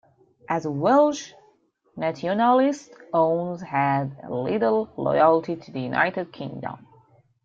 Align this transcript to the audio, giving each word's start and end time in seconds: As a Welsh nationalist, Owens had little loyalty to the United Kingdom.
As 0.49 0.65
a 0.65 0.71
Welsh 0.71 1.33
nationalist, 1.95 2.89
Owens 3.13 3.61
had 3.61 4.17
little 4.27 4.89
loyalty 4.97 5.55
to 5.55 5.71
the 5.71 5.79
United 5.81 6.33
Kingdom. 6.33 6.87